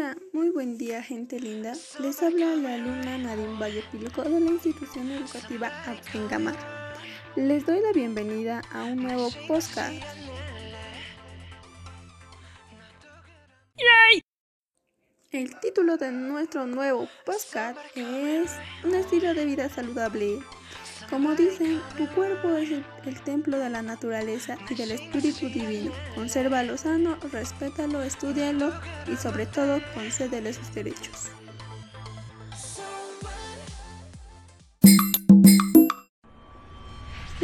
Hola, 0.00 0.16
muy 0.32 0.48
buen 0.48 0.78
día 0.78 1.02
gente 1.02 1.38
linda. 1.38 1.74
Les 1.98 2.22
habla 2.22 2.56
la 2.56 2.72
alumna 2.72 3.18
Nadine 3.18 3.58
Valle 3.60 3.84
Piloco 3.92 4.22
de 4.22 4.40
la 4.40 4.50
institución 4.50 5.10
educativa 5.10 5.70
Aptengamar. 5.84 6.56
Les 7.36 7.66
doy 7.66 7.80
la 7.80 7.92
bienvenida 7.92 8.62
a 8.72 8.84
un 8.84 9.02
nuevo 9.02 9.28
podcast. 9.46 10.02
El 15.32 15.60
título 15.60 15.98
de 15.98 16.12
nuestro 16.12 16.66
nuevo 16.66 17.06
podcast 17.26 17.78
es 17.94 18.52
Un 18.84 18.94
estilo 18.94 19.34
de 19.34 19.44
vida 19.44 19.68
saludable. 19.68 20.38
Como 21.10 21.34
dicen, 21.34 21.80
tu 21.98 22.06
cuerpo 22.14 22.56
es 22.56 22.70
el, 22.70 23.20
templo 23.22 23.58
de 23.58 23.68
la 23.68 23.82
naturaleza 23.82 24.56
y 24.70 24.76
del 24.76 24.92
espíritu 24.92 25.48
divino. 25.48 25.90
Consérvalo 26.14 26.76
sano, 26.76 27.16
respétalo, 27.32 28.00
estudialo 28.04 28.72
y 29.08 29.16
sobre 29.16 29.46
todo 29.46 29.80
concédele 29.92 30.52
sus 30.52 30.72
derechos. 30.72 31.32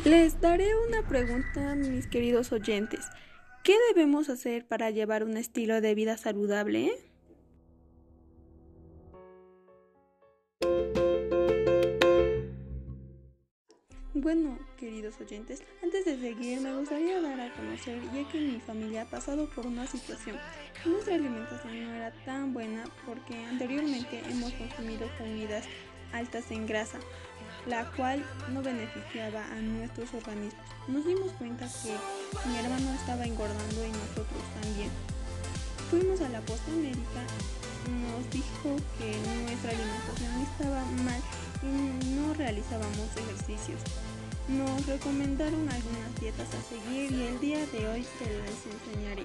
Les 0.05 0.41
daré 0.41 0.69
una 0.89 1.03
pregunta, 1.09 1.75
mis 1.75 2.07
queridos 2.07 2.53
oyentes. 2.53 3.05
¿Qué 3.65 3.75
debemos 3.93 4.29
hacer 4.29 4.65
para 4.65 4.91
llevar 4.91 5.25
un 5.25 5.37
estilo 5.37 5.81
de 5.81 5.97
vida 5.97 6.17
saludable? 6.17 6.93
Bueno, 14.27 14.59
queridos 14.77 15.15
oyentes, 15.21 15.63
antes 15.85 16.05
de 16.05 16.19
seguir 16.19 16.61
me 16.61 16.75
gustaría 16.75 17.21
dar 17.21 17.41
a 17.41 17.55
conocer, 17.55 18.03
ya 18.13 18.29
que 18.29 18.41
mi 18.41 18.59
familia 18.59 19.03
ha 19.03 19.05
pasado 19.05 19.49
por 19.51 19.65
una 19.65 19.87
situación. 19.87 20.37
Nuestra 20.85 21.15
alimentación 21.15 21.85
no 21.85 21.95
era 21.95 22.11
tan 22.25 22.53
buena 22.53 22.83
porque 23.07 23.37
anteriormente 23.45 24.21
hemos 24.29 24.53
consumido 24.55 25.07
comidas 25.17 25.65
altas 26.13 26.51
en 26.51 26.67
grasa, 26.67 26.99
la 27.69 27.89
cual 27.93 28.25
no 28.53 28.63
beneficiaba 28.63 29.45
a 29.45 29.61
nuestros 29.61 30.13
organismos. 30.13 30.67
Nos 30.89 31.07
dimos 31.07 31.31
cuenta 31.35 31.69
que 31.85 31.95
mi 32.49 32.59
hermano 32.59 32.95
estaba 32.95 33.25
engordando 33.27 33.87
y 33.87 33.91
nosotros 33.91 34.43
también. 34.61 34.91
Fuimos 35.89 36.21
a 36.21 36.29
la 36.31 36.41
posta 36.41 36.73
médica, 36.73 37.23
nos 37.87 38.29
dijo 38.33 38.75
que 38.99 39.15
nuestra 39.45 39.71
alimentación 39.71 40.43
estaba 40.51 40.85
mal 41.05 41.21
y 41.63 42.17
no 42.17 42.35
realizábamos 42.35 43.17
ejercicios. 43.17 43.81
Nos 44.49 44.87
recomendaron 44.87 45.69
algunas 45.69 46.21
dietas 46.21 46.49
a 46.55 46.63
seguir 46.63 47.11
y 47.11 47.23
el 47.25 47.41
día 47.41 47.67
de 47.67 47.89
hoy 47.89 48.05
se 48.05 48.39
las 48.39 48.65
enseñaré. 48.65 49.25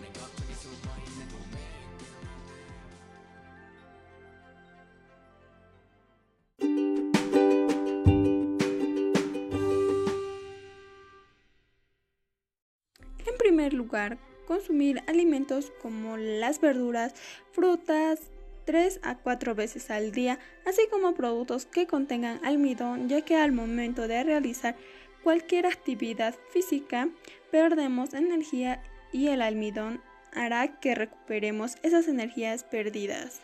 En 13.27 13.37
primer 13.37 13.73
lugar, 13.73 14.17
consumir 14.47 15.03
alimentos 15.07 15.71
como 15.83 16.17
las 16.17 16.59
verduras, 16.59 17.13
frutas, 17.51 18.19
3 18.65 19.01
a 19.03 19.17
4 19.17 19.53
veces 19.53 19.91
al 19.91 20.11
día, 20.11 20.39
así 20.65 20.81
como 20.89 21.13
productos 21.13 21.65
que 21.65 21.85
contengan 21.85 22.43
almidón, 22.43 23.07
ya 23.07 23.21
que 23.21 23.35
al 23.35 23.51
momento 23.51 24.07
de 24.07 24.23
realizar 24.23 24.75
cualquier 25.23 25.65
actividad 25.65 26.35
física 26.51 27.09
perdemos 27.51 28.13
energía 28.13 28.81
y 29.11 29.27
el 29.27 29.41
almidón 29.41 30.01
hará 30.33 30.79
que 30.79 30.95
recuperemos 30.95 31.75
esas 31.83 32.07
energías 32.07 32.63
perdidas. 32.63 33.41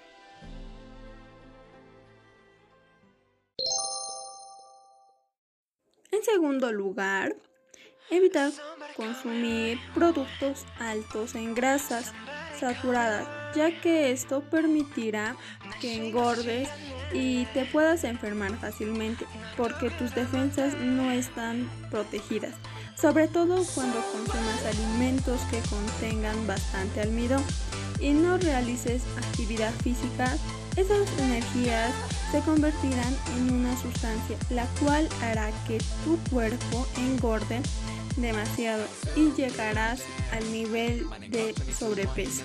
En 6.11 6.23
segundo 6.23 6.71
lugar, 6.71 7.35
evitar 8.09 8.51
consumir 8.95 9.77
productos 9.93 10.65
altos 10.79 11.35
en 11.35 11.53
grasas 11.53 12.13
saturadas 12.59 13.36
ya 13.55 13.81
que 13.81 14.11
esto 14.11 14.41
permitirá 14.41 15.35
que 15.81 16.07
engordes 16.07 16.69
y 17.13 17.45
te 17.53 17.65
puedas 17.65 18.03
enfermar 18.03 18.57
fácilmente 18.57 19.25
porque 19.55 19.89
tus 19.91 20.13
defensas 20.13 20.75
no 20.77 21.11
están 21.11 21.69
protegidas, 21.89 22.55
sobre 22.95 23.27
todo 23.27 23.63
cuando 23.75 24.01
consumas 24.11 24.65
alimentos 24.65 25.39
que 25.51 25.59
contengan 25.69 26.47
bastante 26.47 27.01
almidón 27.01 27.43
y 27.99 28.11
no 28.11 28.37
realices 28.37 29.03
actividad 29.17 29.73
física, 29.83 30.37
esas 30.75 31.07
energías 31.19 31.91
se 32.31 32.41
convertirán 32.41 33.15
en 33.37 33.53
una 33.53 33.75
sustancia 33.81 34.37
la 34.49 34.65
cual 34.79 35.07
hará 35.21 35.49
que 35.67 35.79
tu 36.03 36.17
cuerpo 36.29 36.87
engorde 36.97 37.61
demasiado 38.17 38.83
y 39.15 39.31
llegarás 39.31 40.03
al 40.31 40.51
nivel 40.51 41.07
de 41.29 41.53
sobrepeso. 41.73 42.43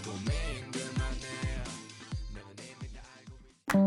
En 3.75 3.79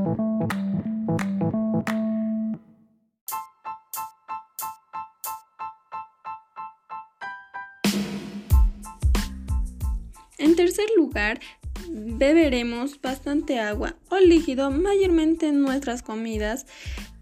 tercer 10.55 10.85
lugar, 10.97 11.39
beberemos 11.87 12.99
bastante 12.99 13.59
agua 13.59 13.95
o 14.09 14.17
líquido, 14.17 14.71
mayormente 14.71 15.51
nuestras 15.51 16.01
comidas 16.01 16.65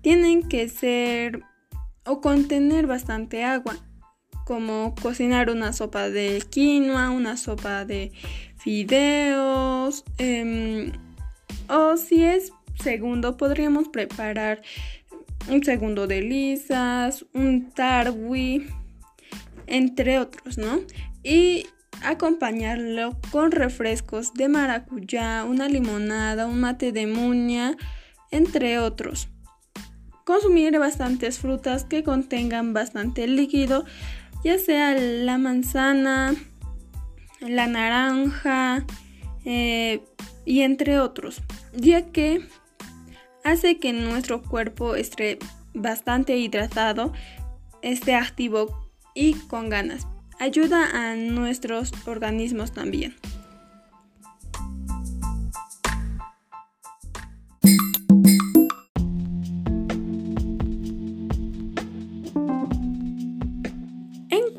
tienen 0.01 0.47
que 0.47 0.69
ser 0.69 1.43
o 2.05 2.21
contener 2.21 2.87
bastante 2.87 3.43
agua, 3.43 3.75
como 4.45 4.95
cocinar 5.01 5.49
una 5.49 5.73
sopa 5.73 6.09
de 6.09 6.41
quinoa, 6.49 7.09
una 7.09 7.35
sopa 7.35 7.83
de 7.83 8.13
fideos, 8.55 10.05
em, 10.17 10.93
o 11.67 11.97
si 11.97 12.23
es 12.23 12.51
segundo, 12.81 13.37
podríamos 13.37 13.89
preparar 13.89 14.61
un 15.49 15.63
segundo 15.63 16.07
de 16.07 16.21
lisas, 16.21 17.25
un 17.33 17.71
tarwi, 17.71 18.67
entre 19.67 20.19
otros, 20.19 20.57
¿no? 20.57 20.79
Y 21.23 21.65
acompañarlo 22.03 23.17
con 23.31 23.51
refrescos 23.51 24.33
de 24.33 24.49
maracuyá, 24.49 25.43
una 25.43 25.67
limonada, 25.67 26.47
un 26.47 26.59
mate 26.59 26.91
de 26.91 27.07
muña, 27.07 27.77
entre 28.31 28.79
otros. 28.79 29.29
Consumir 30.25 30.77
bastantes 30.79 31.39
frutas 31.39 31.83
que 31.83 32.03
contengan 32.03 32.73
bastante 32.73 33.27
líquido, 33.27 33.85
ya 34.43 34.57
sea 34.57 34.93
la 34.93 35.37
manzana, 35.37 36.33
la 37.39 37.67
naranja 37.67 38.85
eh, 39.45 40.03
y 40.45 40.61
entre 40.61 40.99
otros, 40.99 41.41
ya 41.73 42.11
que 42.11 42.47
hace 43.43 43.79
que 43.79 43.93
nuestro 43.93 44.41
cuerpo 44.41 44.95
esté 44.95 45.39
bastante 45.73 46.37
hidratado, 46.37 47.13
esté 47.81 48.15
activo 48.15 48.89
y 49.13 49.33
con 49.33 49.69
ganas 49.69 50.07
ayuda 50.39 50.89
a 50.93 51.15
nuestros 51.15 51.91
organismos 52.05 52.73
también. 52.73 53.15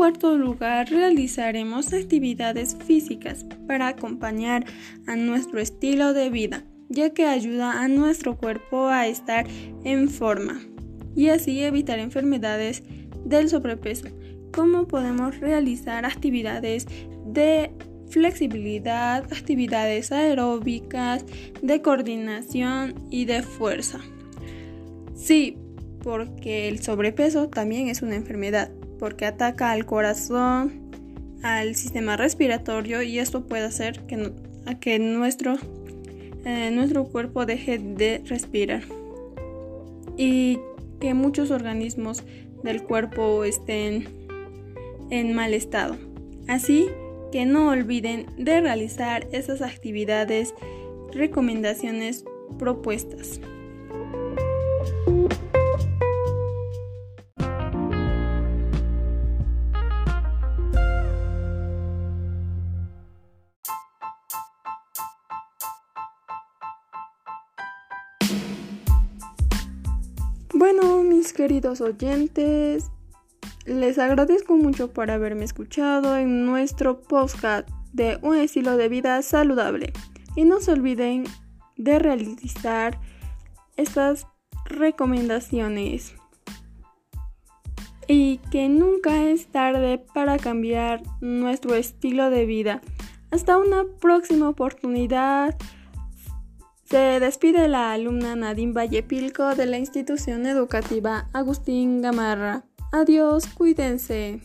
Cuarto 0.04 0.36
lugar, 0.36 0.90
realizaremos 0.90 1.94
actividades 1.94 2.76
físicas 2.86 3.46
para 3.66 3.88
acompañar 3.88 4.66
a 5.06 5.16
nuestro 5.16 5.60
estilo 5.60 6.12
de 6.12 6.28
vida, 6.28 6.62
ya 6.90 7.14
que 7.14 7.24
ayuda 7.24 7.80
a 7.82 7.88
nuestro 7.88 8.36
cuerpo 8.36 8.88
a 8.88 9.06
estar 9.06 9.46
en 9.82 10.10
forma 10.10 10.60
y 11.16 11.30
así 11.30 11.62
evitar 11.62 11.98
enfermedades 12.00 12.82
del 13.24 13.48
sobrepeso 13.48 14.08
cómo 14.52 14.86
podemos 14.86 15.40
realizar 15.40 16.04
actividades 16.04 16.86
de 17.24 17.70
flexibilidad, 18.10 19.24
actividades 19.32 20.12
aeróbicas, 20.12 21.24
de 21.62 21.80
coordinación 21.80 23.06
y 23.10 23.24
de 23.24 23.42
fuerza. 23.42 24.00
Sí, 25.16 25.56
porque 26.02 26.68
el 26.68 26.82
sobrepeso 26.82 27.48
también 27.48 27.88
es 27.88 28.02
una 28.02 28.16
enfermedad, 28.16 28.70
porque 29.04 29.26
ataca 29.26 29.70
al 29.70 29.84
corazón, 29.84 30.80
al 31.42 31.74
sistema 31.74 32.16
respiratorio 32.16 33.02
y 33.02 33.18
esto 33.18 33.44
puede 33.44 33.64
hacer 33.64 34.00
que, 34.06 34.98
nuestro, 34.98 35.58
eh, 36.46 36.70
nuestro 36.72 37.04
cuerpo 37.04 37.44
deje 37.44 37.76
de 37.76 38.22
respirar 38.24 38.80
y 40.16 40.58
que 41.00 41.12
muchos 41.12 41.50
organismos 41.50 42.24
del 42.62 42.82
cuerpo 42.82 43.44
estén 43.44 44.08
en 45.10 45.34
mal 45.34 45.52
estado. 45.52 45.98
Así 46.48 46.86
que 47.30 47.44
no 47.44 47.68
olviden 47.68 48.24
de 48.38 48.62
realizar 48.62 49.28
esas 49.32 49.60
actividades 49.60 50.54
recomendaciones 51.12 52.24
propuestas. 52.58 53.38
Bueno, 70.66 71.02
mis 71.02 71.34
queridos 71.34 71.82
oyentes, 71.82 72.90
les 73.66 73.98
agradezco 73.98 74.56
mucho 74.56 74.94
por 74.94 75.10
haberme 75.10 75.44
escuchado 75.44 76.16
en 76.16 76.46
nuestro 76.46 77.02
podcast 77.02 77.68
de 77.92 78.18
un 78.22 78.36
estilo 78.36 78.78
de 78.78 78.88
vida 78.88 79.20
saludable. 79.20 79.92
Y 80.36 80.44
no 80.44 80.62
se 80.62 80.72
olviden 80.72 81.24
de 81.76 81.98
realizar 81.98 82.98
estas 83.76 84.26
recomendaciones. 84.64 86.14
Y 88.08 88.38
que 88.50 88.70
nunca 88.70 89.22
es 89.22 89.48
tarde 89.48 89.98
para 90.14 90.38
cambiar 90.38 91.02
nuestro 91.20 91.74
estilo 91.74 92.30
de 92.30 92.46
vida. 92.46 92.80
Hasta 93.30 93.58
una 93.58 93.84
próxima 94.00 94.48
oportunidad. 94.48 95.58
Se 96.84 97.18
despide 97.18 97.66
la 97.66 97.92
alumna 97.92 98.36
Nadine 98.36 98.72
Vallepilco 98.72 99.54
de 99.54 99.66
la 99.66 99.78
institución 99.78 100.46
educativa 100.46 101.28
Agustín 101.32 102.02
Gamarra. 102.02 102.64
Adiós, 102.92 103.46
cuídense. 103.46 104.42